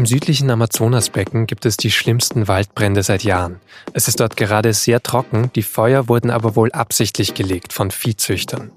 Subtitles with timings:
[0.00, 3.60] Im südlichen Amazonasbecken gibt es die schlimmsten Waldbrände seit Jahren.
[3.92, 8.72] Es ist dort gerade sehr trocken, die Feuer wurden aber wohl absichtlich gelegt von Viehzüchtern.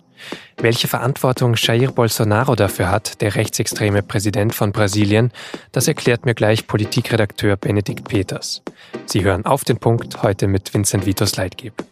[0.57, 5.31] Welche Verantwortung Jair Bolsonaro dafür hat, der rechtsextreme Präsident von Brasilien,
[5.71, 8.61] das erklärt mir gleich Politikredakteur Benedikt Peters.
[9.05, 11.85] Sie hören auf den Punkt heute mit Vincent Vitos Leitgeb.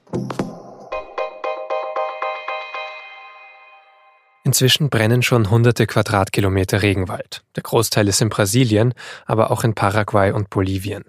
[4.51, 7.41] Inzwischen brennen schon hunderte Quadratkilometer Regenwald.
[7.55, 8.93] Der Großteil ist in Brasilien,
[9.25, 11.05] aber auch in Paraguay und Bolivien.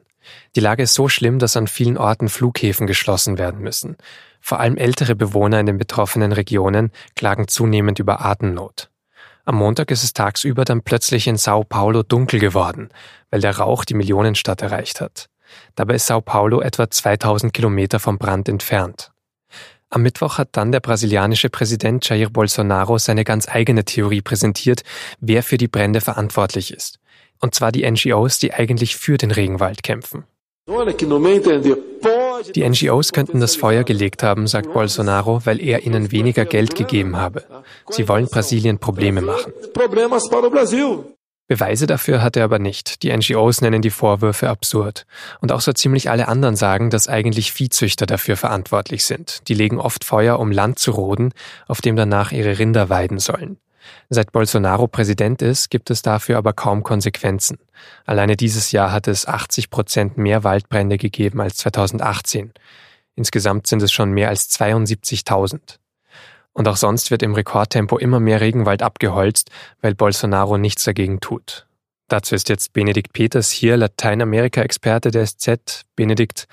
[0.55, 3.97] Die Lage ist so schlimm, dass an vielen Orten Flughäfen geschlossen werden müssen.
[4.41, 8.91] Vor allem ältere Bewohner in den betroffenen Regionen klagen zunehmend über Atemnot.
[9.45, 12.91] Am Montag ist es tagsüber dann plötzlich in Sao Paulo dunkel geworden,
[13.31, 15.27] weil der Rauch die Millionenstadt erreicht hat.
[15.75, 19.11] Dabei ist Sao Paulo etwa 2000 Kilometer vom Brand entfernt.
[19.93, 24.85] Am Mittwoch hat dann der brasilianische Präsident Jair Bolsonaro seine ganz eigene Theorie präsentiert,
[25.21, 26.99] wer für die Brände verantwortlich ist.
[27.43, 30.25] Und zwar die NGOs, die eigentlich für den Regenwald kämpfen.
[32.55, 37.19] Die NGOs könnten das Feuer gelegt haben, sagt Bolsonaro, weil er ihnen weniger Geld gegeben
[37.19, 37.45] habe.
[37.91, 39.53] Sie wollen Brasilien Probleme machen.
[41.53, 43.03] Beweise dafür hat er aber nicht.
[43.03, 45.05] Die NGOs nennen die Vorwürfe absurd.
[45.43, 49.47] Und auch so ziemlich alle anderen sagen, dass eigentlich Viehzüchter dafür verantwortlich sind.
[49.49, 51.35] Die legen oft Feuer, um Land zu roden,
[51.69, 53.59] auf dem danach ihre Rinder weiden sollen.
[54.09, 57.59] Seit Bolsonaro Präsident ist, gibt es dafür aber kaum Konsequenzen.
[58.07, 62.55] Alleine dieses Jahr hat es 80 Prozent mehr Waldbrände gegeben als 2018.
[63.15, 65.82] Insgesamt sind es schon mehr als 72.000.
[66.55, 69.51] Und auch sonst wird im Rekordtempo immer mehr Regenwald abgeholzt,
[69.81, 71.67] weil Bolsonaro nichts dagegen tut.
[72.09, 75.85] Dazu ist jetzt Benedikt Peters hier, Lateinamerika-Experte der SZ.
[75.97, 76.47] Benedikt,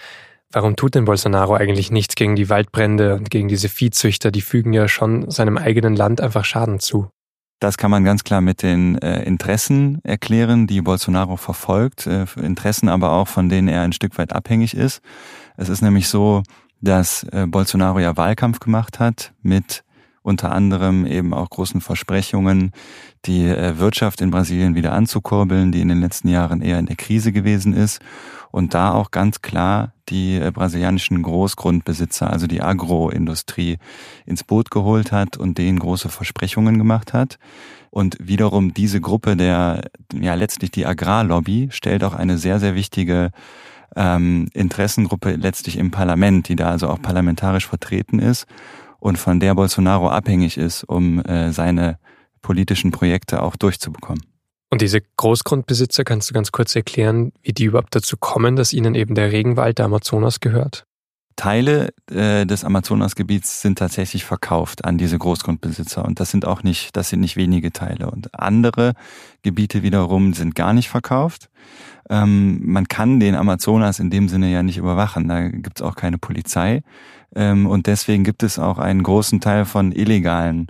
[0.52, 4.32] warum tut denn Bolsonaro eigentlich nichts gegen die Waldbrände und gegen diese Viehzüchter?
[4.32, 7.10] Die fügen ja schon seinem eigenen Land einfach Schaden zu.
[7.60, 12.88] Das kann man ganz klar mit den äh, Interessen erklären, die Bolsonaro verfolgt, äh, Interessen
[12.88, 15.02] aber auch, von denen er ein Stück weit abhängig ist.
[15.58, 16.44] Es ist nämlich so,
[16.80, 19.84] dass äh, Bolsonaro ja Wahlkampf gemacht hat mit
[20.30, 22.72] unter anderem eben auch großen Versprechungen,
[23.26, 26.96] die äh, Wirtschaft in Brasilien wieder anzukurbeln, die in den letzten Jahren eher in der
[26.96, 28.00] Krise gewesen ist
[28.52, 33.78] und da auch ganz klar die äh, brasilianischen Großgrundbesitzer, also die Agroindustrie
[34.26, 37.38] ins Boot geholt hat und denen große Versprechungen gemacht hat.
[37.92, 43.32] Und wiederum diese Gruppe der, ja letztlich die Agrarlobby stellt auch eine sehr, sehr wichtige
[43.96, 48.46] ähm, Interessengruppe letztlich im Parlament, die da also auch parlamentarisch vertreten ist
[49.00, 51.98] und von der Bolsonaro abhängig ist, um äh, seine
[52.42, 54.24] politischen Projekte auch durchzubekommen.
[54.72, 58.94] Und diese Großgrundbesitzer, kannst du ganz kurz erklären, wie die überhaupt dazu kommen, dass ihnen
[58.94, 60.86] eben der Regenwald der Amazonas gehört?
[61.40, 66.98] Teile äh, des Amazonasgebiets sind tatsächlich verkauft an diese Großgrundbesitzer und das sind auch nicht,
[66.98, 68.12] das sind nicht wenige Teile.
[68.12, 68.92] Und andere
[69.42, 71.50] Gebiete wiederum sind gar nicht verkauft.
[72.10, 75.30] Ähm, man kann den Amazonas in dem Sinne ja nicht überwachen.
[75.30, 76.84] Da gibt's auch keine Polizei.
[77.34, 80.68] Ähm, und deswegen gibt es auch einen großen Teil von illegalen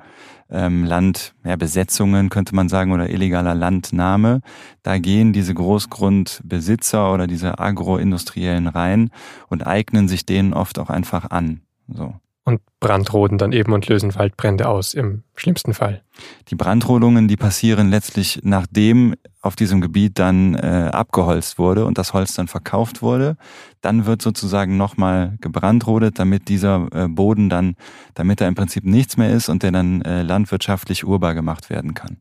[0.52, 4.42] ähm, Landbesetzungen, ja, könnte man sagen, oder illegaler Landnahme.
[4.84, 9.12] Da gehen diese Großgrundbesitzer oder diese Agroindustriellen rein
[9.48, 11.62] und eignen sich denen oft auch einfach an.
[11.88, 12.16] So
[12.50, 16.02] und brandroden dann eben und lösen Waldbrände aus, im schlimmsten Fall.
[16.50, 22.14] Die Brandrodungen, die passieren letztlich, nachdem auf diesem Gebiet dann äh, abgeholzt wurde und das
[22.14, 23.38] Holz dann verkauft wurde.
[23.82, 27.76] Dann wird sozusagen nochmal gebrandrodet, damit dieser äh, Boden dann,
[28.16, 31.94] damit er im Prinzip nichts mehr ist und der dann äh, landwirtschaftlich urbar gemacht werden
[31.94, 32.18] kann.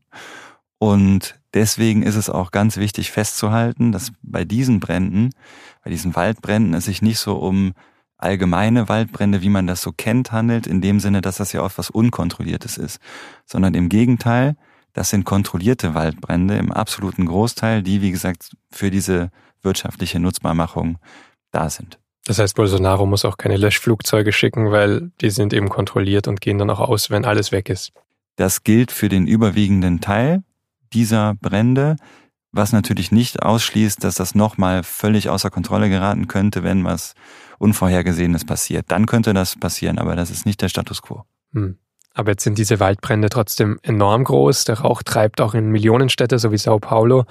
[0.77, 5.31] Und deswegen ist es auch ganz wichtig festzuhalten, dass bei diesen Bränden,
[5.83, 7.73] bei diesen Waldbränden es sich nicht so um
[8.19, 11.77] allgemeine Waldbrände, wie man das so kennt, handelt, in dem Sinne, dass das ja oft
[11.77, 12.99] was Unkontrolliertes ist,
[13.45, 14.55] sondern im Gegenteil,
[14.93, 19.31] das sind kontrollierte Waldbrände im absoluten Großteil, die, wie gesagt, für diese
[19.61, 20.97] wirtschaftliche Nutzbarmachung
[21.51, 21.99] da sind.
[22.25, 26.57] Das heißt, Bolsonaro muss auch keine Löschflugzeuge schicken, weil die sind eben kontrolliert und gehen
[26.57, 27.91] dann auch aus, wenn alles weg ist.
[28.35, 30.43] Das gilt für den überwiegenden Teil
[30.93, 31.95] dieser Brände,
[32.51, 37.13] was natürlich nicht ausschließt, dass das nochmal völlig außer Kontrolle geraten könnte, wenn was
[37.59, 38.85] Unvorhergesehenes passiert.
[38.89, 41.23] Dann könnte das passieren, aber das ist nicht der Status quo.
[41.53, 41.77] Hm.
[42.13, 44.65] Aber jetzt sind diese Waldbrände trotzdem enorm groß.
[44.65, 47.25] Der Rauch treibt auch in Millionenstädte, so wie Sao Paulo.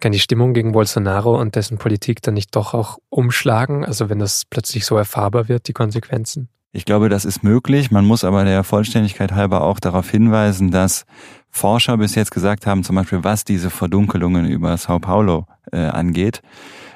[0.00, 3.84] Kann die Stimmung gegen Bolsonaro und dessen Politik dann nicht doch auch umschlagen?
[3.84, 6.48] Also wenn das plötzlich so erfahrbar wird, die Konsequenzen?
[6.74, 7.90] Ich glaube, das ist möglich.
[7.90, 11.04] Man muss aber der Vollständigkeit halber auch darauf hinweisen, dass
[11.50, 16.40] Forscher bis jetzt gesagt haben, zum Beispiel was diese Verdunkelungen über Sao Paulo äh, angeht,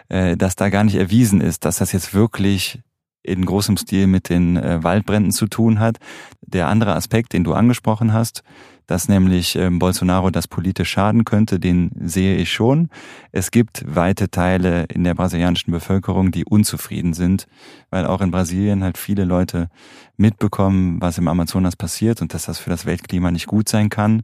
[0.08, 2.80] äh, dass da gar nicht erwiesen ist, dass das jetzt wirklich
[3.22, 5.98] in großem Stil mit den äh, Waldbränden zu tun hat.
[6.40, 8.42] Der andere Aspekt, den du angesprochen hast,
[8.86, 12.88] dass nämlich ähm, Bolsonaro das politisch schaden könnte, den sehe ich schon.
[13.32, 17.46] Es gibt weite Teile in der brasilianischen Bevölkerung, die unzufrieden sind,
[17.90, 19.68] weil auch in Brasilien halt viele Leute
[20.16, 24.22] mitbekommen, was im Amazonas passiert und dass das für das Weltklima nicht gut sein kann.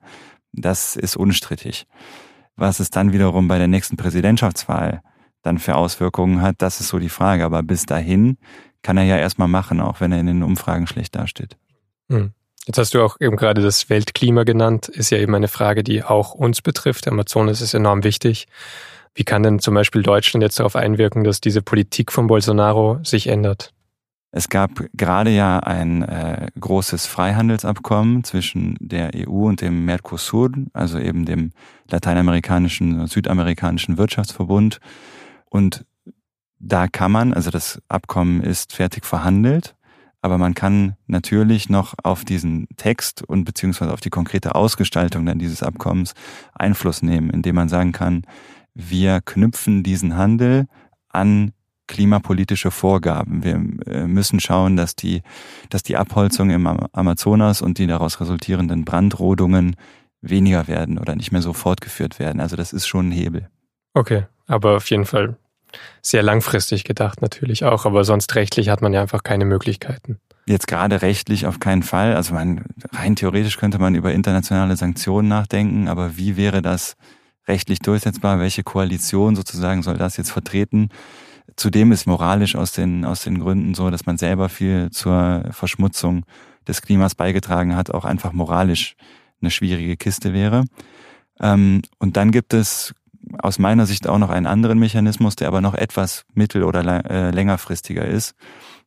[0.53, 1.87] Das ist unstrittig.
[2.56, 5.03] Was es dann wiederum bei der nächsten Präsidentschaftswahl
[5.43, 7.44] dann für Auswirkungen hat, das ist so die Frage.
[7.44, 8.37] Aber bis dahin
[8.82, 11.56] kann er ja erstmal machen, auch wenn er in den Umfragen schlecht dasteht.
[12.08, 12.32] Hm.
[12.67, 16.05] Jetzt hast du auch eben gerade das Weltklima genannt, ist ja eben eine Frage, die
[16.05, 17.09] auch uns betrifft.
[17.09, 18.47] Amazonas ist enorm wichtig.
[19.14, 23.26] Wie kann denn zum Beispiel Deutschland jetzt darauf einwirken, dass diese Politik von Bolsonaro sich
[23.26, 23.75] ändert?
[24.31, 30.99] Es gab gerade ja ein äh, großes Freihandelsabkommen zwischen der EU und dem Mercosur, also
[30.99, 31.53] eben dem
[31.91, 34.81] lateinamerikanischen, südamerikanischen Wirtschaftsverbund.
[35.50, 35.85] Und
[36.58, 39.75] da kann man, also das Abkommen ist fertig verhandelt,
[40.22, 45.40] aber man kann natürlich noch auf diesen Text und beziehungsweise auf die konkrete Ausgestaltung dann
[45.40, 46.14] dieses Abkommens
[46.54, 48.22] Einfluss nehmen, indem man sagen kann,
[48.72, 50.66] wir knüpfen diesen Handel
[51.08, 51.52] an
[51.88, 53.42] klimapolitische Vorgaben.
[53.42, 53.54] Wir
[53.86, 55.22] äh, müssen schauen, dass die,
[55.69, 59.76] dass die Abholzung im Amazonas und die daraus resultierenden Brandrodungen
[60.22, 62.40] weniger werden oder nicht mehr so fortgeführt werden.
[62.40, 63.50] Also das ist schon ein Hebel.
[63.92, 65.36] Okay, aber auf jeden Fall
[66.00, 70.19] sehr langfristig gedacht natürlich auch, aber sonst rechtlich hat man ja einfach keine Möglichkeiten.
[70.46, 72.16] Jetzt gerade rechtlich auf keinen Fall.
[72.16, 76.96] Also man, rein theoretisch könnte man über internationale Sanktionen nachdenken, aber wie wäre das
[77.46, 78.40] rechtlich durchsetzbar?
[78.40, 80.88] Welche Koalition sozusagen soll das jetzt vertreten?
[81.56, 86.24] Zudem ist moralisch aus den, aus den Gründen so, dass man selber viel zur Verschmutzung
[86.66, 88.96] des Klimas beigetragen hat, auch einfach moralisch
[89.40, 90.64] eine schwierige Kiste wäre.
[91.40, 92.94] Ähm, und dann gibt es
[93.38, 97.31] aus meiner Sicht auch noch einen anderen Mechanismus, der aber noch etwas mittel- oder äh,
[97.31, 98.34] längerfristiger ist.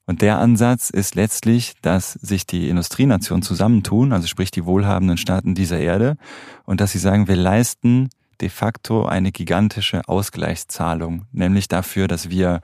[0.08, 5.56] Und der Ansatz ist letztlich, dass sich die Industrienationen zusammentun, also sprich die wohlhabenden Staaten
[5.56, 6.18] dieser Erde,
[6.66, 8.10] und dass sie sagen, wir leisten
[8.42, 12.62] de facto eine gigantische Ausgleichszahlung, nämlich dafür, dass wir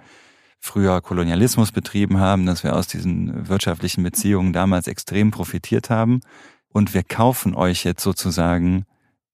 [0.60, 6.22] früher Kolonialismus betrieben haben, dass wir aus diesen wirtschaftlichen Beziehungen damals extrem profitiert haben.
[6.70, 8.86] Und wir kaufen euch jetzt sozusagen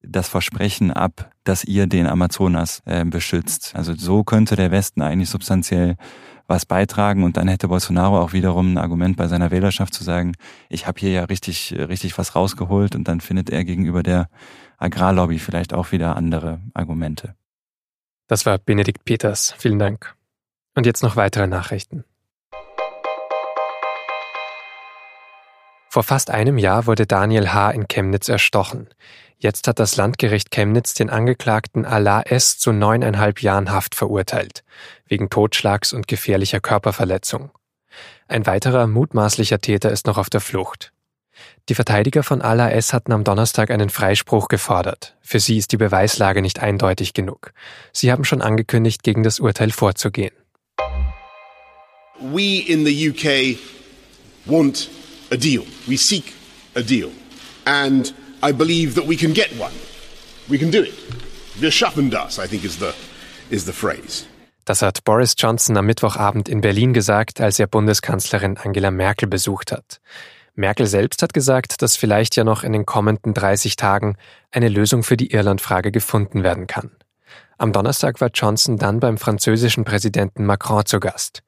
[0.01, 3.75] das Versprechen ab, dass ihr den Amazonas äh, beschützt.
[3.75, 5.95] Also so könnte der Westen eigentlich substanziell
[6.47, 10.33] was beitragen und dann hätte Bolsonaro auch wiederum ein Argument bei seiner Wählerschaft zu sagen,
[10.69, 14.29] ich habe hier ja richtig richtig was rausgeholt und dann findet er gegenüber der
[14.77, 17.35] Agrarlobby vielleicht auch wieder andere Argumente.
[18.27, 19.55] Das war Benedikt Peters.
[19.57, 20.15] Vielen Dank.
[20.75, 22.03] Und jetzt noch weitere Nachrichten.
[25.89, 27.71] Vor fast einem Jahr wurde Daniel H.
[27.71, 28.87] in Chemnitz erstochen.
[29.39, 32.57] Jetzt hat das Landgericht Chemnitz den Angeklagten Allah S.
[32.57, 34.63] zu neuneinhalb Jahren Haft verurteilt,
[35.05, 37.51] wegen Totschlags und gefährlicher Körperverletzung.
[38.27, 40.91] Ein weiterer mutmaßlicher Täter ist noch auf der Flucht.
[41.69, 42.93] Die Verteidiger von Allah S.
[42.93, 45.15] hatten am Donnerstag einen Freispruch gefordert.
[45.21, 47.53] Für sie ist die Beweislage nicht eindeutig genug.
[47.93, 50.33] Sie haben schon angekündigt, gegen das Urteil vorzugehen.
[52.19, 53.59] We in the UK
[54.45, 54.89] want
[55.31, 55.63] a deal.
[55.85, 56.33] We seek
[56.75, 57.11] a deal.
[57.65, 59.73] And I believe that we can get one.
[60.47, 60.93] We can do it.
[61.55, 62.91] Wir schaffen das, I think is the,
[63.49, 64.25] is the phrase.
[64.65, 69.71] Das hat Boris Johnson am Mittwochabend in Berlin gesagt, als er Bundeskanzlerin Angela Merkel besucht
[69.71, 70.01] hat.
[70.53, 74.17] Merkel selbst hat gesagt, dass vielleicht ja noch in den kommenden 30 Tagen
[74.51, 76.91] eine Lösung für die Irlandfrage gefunden werden kann.
[77.57, 81.41] Am Donnerstag war Johnson dann beim französischen Präsidenten Macron zu Gast.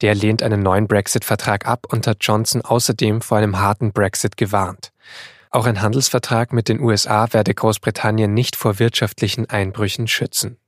[0.00, 4.92] Der lehnt einen neuen Brexit-Vertrag ab und hat Johnson außerdem vor einem harten Brexit gewarnt.
[5.52, 10.58] Auch ein Handelsvertrag mit den USA werde Großbritannien nicht vor wirtschaftlichen Einbrüchen schützen.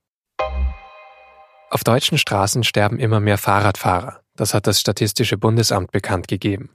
[1.71, 4.21] Auf deutschen Straßen sterben immer mehr Fahrradfahrer.
[4.35, 6.71] Das hat das Statistische Bundesamt bekannt gegeben.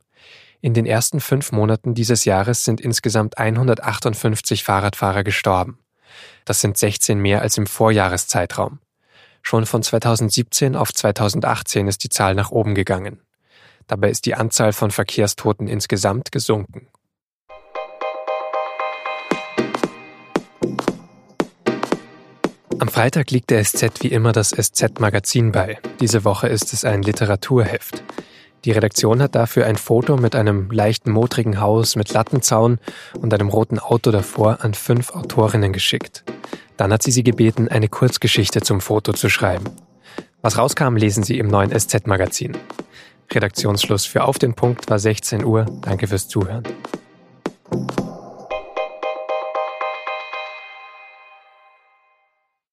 [0.62, 5.80] In den ersten fünf Monaten dieses Jahres sind insgesamt 158 Fahrradfahrer gestorben.
[6.46, 8.80] Das sind 16 mehr als im Vorjahreszeitraum.
[9.42, 13.22] Schon von 2017 auf 2018 ist die Zahl nach oben gegangen.
[13.86, 16.88] Dabei ist die Anzahl von Verkehrstoten insgesamt gesunken.
[22.80, 25.80] Am Freitag liegt der SZ wie immer das SZ-Magazin bei.
[26.00, 28.04] Diese Woche ist es ein Literaturheft.
[28.66, 32.78] Die Redaktion hat dafür ein Foto mit einem leichten modrigen Haus mit Lattenzaun
[33.20, 36.24] und einem roten Auto davor an fünf Autorinnen geschickt.
[36.78, 39.66] Dann hat sie sie gebeten, eine Kurzgeschichte zum Foto zu schreiben.
[40.44, 42.56] Was rauskam, lesen Sie im neuen SZ-Magazin.
[43.32, 45.66] Redaktionsschluss für Auf den Punkt war 16 Uhr.
[45.82, 46.64] Danke fürs Zuhören.